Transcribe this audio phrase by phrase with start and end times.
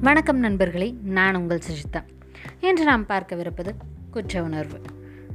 [0.00, 2.00] வணக்கம் நண்பர்களே நான் உங்கள் சுஜிதா.
[2.60, 3.74] இன்று நாம் பார்க்கவிருப்பது
[4.10, 4.80] குற்ற உணர்வு.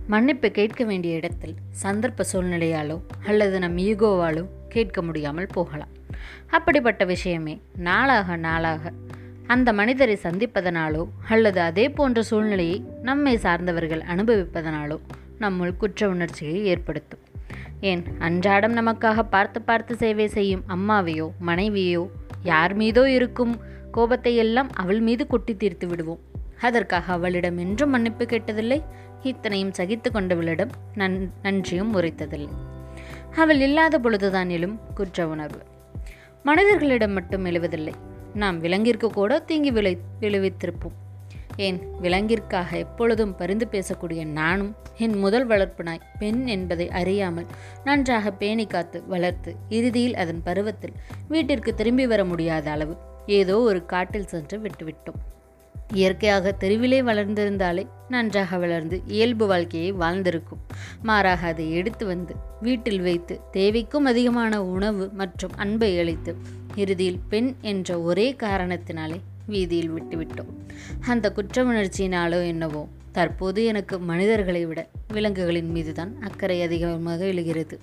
[0.07, 5.89] மன்னிப்பு கேட்க வேண்டிய இடத்தில் சந்தர்ப்ப சூழ்நிலையாலோ அல்லது நம் ஈகோவாலோ கேட்க முடியாமல் போகலாம்.
[6.49, 8.93] அப்படிப்பட்ட விஷயமே நாளாக நாளாக
[9.47, 14.99] அந்த மனிதரை சந்திப்பதனாலோ அல்லது அதே போன்ற சூழ்நிலையை நம்மை சார்ந்தவர்கள் அனுபவிப்பதனாலோ
[15.39, 17.19] நம்முள் குற்ற உணர்ச்சியை ஏற்படுத்தும்.
[17.79, 22.09] ஏன் அன்றாடம் நமக்காக பார்த்து பார்த்து சேவை செய்யும் அம்மாவையோ மனைவியோ
[22.43, 23.59] யார் மீதோ இருக்கும்
[23.91, 26.21] கோபத்தை எல்லாம் அவள் மீது கொட்டி தீர்த்து விடுவோம்.
[26.59, 28.79] அதற்காக அவளிடம் என்றும் மன்னிப்பு கேட்டதில்லை.
[29.23, 32.53] இத்தனையும் சகித்து கொண்டவளிடம் நன் நன்றியும் உரைத்ததில்லை.
[33.35, 35.61] அவள் இல்லாத பொழுதுதான் எழும் குற்ற உணர்வு.
[36.43, 37.93] மனிதர்களிடம் மட்டும் எழுவதில்லை.
[38.33, 40.97] நாம் விலங்கிற்கு கூட தீங்கி விளை விளைவித்திருப்போம்.
[41.57, 47.47] ஏன் விலங்கிற்காக எப்பொழுதும் பரிந்து பேசக்கூடிய நானும் என் முதல் வளர்ப்பு நாய் பெண் என்பதை அறியாமல்
[47.83, 54.27] நன்றாக பேணி காத்து வளர்த்து இறுதியில் அதன் பருவத்தில் வீட்டிற்கு திரும்பி வர முடியாத அளவு ஏதோ ஒரு காட்டில்
[54.27, 55.19] சென்று விட்டுவிட்டோம்.
[55.93, 60.59] இயற்கையாக தெருவிலே வளர்ந்திருந்தாலே நன்றாக வளர்ந்து இயல்பு வாழ்க்கையை வாழ்ந்திருக்கும்.
[61.03, 66.35] மாறாக அதை எடுத்து வந்து வீட்டில் வைத்து தேவைக்கும் அதிகமான உணவு மற்றும் அன்பை அளித்து
[66.75, 70.51] இறுதியில் பெண் என்ற ஒரே காரணத்தினாலே வீதியில் விட்டுவிட்டோம்.
[71.07, 77.79] அந்த குற்ற உணர்ச்சியினாலோ என்னவோ தற்போது எனக்கு மனிதர்களை விட விலங்குகளின் மீதுதான் அக்கறை அதிகமாக எழுகிறது.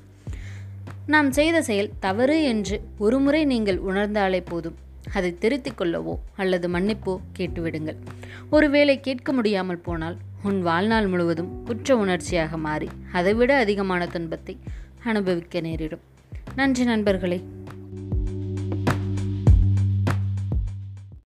[1.06, 4.74] நாம் செய்த செயல் தவறு என்று ஒருமுறை நீங்கள் உணர்ந்தாலே போதும்.
[5.14, 7.96] அதை திருத்திக் கொள்ளவோ அல்லது மன்னிப்போ கேட்டுவிடுங்கள்.
[8.50, 14.56] ஒருவேளை கேட்க முடியாமல் போனால் உன் வாழ்நாள் முழுவதும் குற்ற உணர்ச்சியாக மாறி அதைவிட அதிகமான துன்பத்தை
[15.04, 16.00] அனுபவிக்க நேரிடும்.
[16.54, 17.44] நன்றி நண்பர்களே.